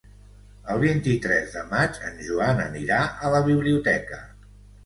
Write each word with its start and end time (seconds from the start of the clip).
El 0.75 0.79
vint-i-tres 0.83 1.53
de 1.57 1.63
maig 1.73 2.01
en 2.09 2.17
Joan 2.31 2.65
anirà 2.65 3.01
a 3.29 3.33
la 3.37 3.43
biblioteca. 3.53 4.23